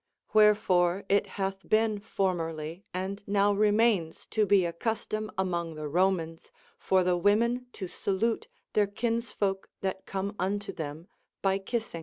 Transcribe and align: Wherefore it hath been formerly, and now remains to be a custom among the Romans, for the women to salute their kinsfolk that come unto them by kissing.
Wherefore 0.33 1.03
it 1.09 1.27
hath 1.37 1.69
been 1.69 1.99
formerly, 1.99 2.83
and 2.91 3.21
now 3.27 3.53
remains 3.53 4.25
to 4.31 4.47
be 4.47 4.65
a 4.65 4.73
custom 4.73 5.29
among 5.37 5.75
the 5.75 5.87
Romans, 5.87 6.51
for 6.79 7.03
the 7.03 7.15
women 7.17 7.67
to 7.73 7.87
salute 7.87 8.47
their 8.73 8.87
kinsfolk 8.87 9.69
that 9.81 10.07
come 10.07 10.35
unto 10.39 10.73
them 10.73 11.07
by 11.43 11.59
kissing. 11.59 11.99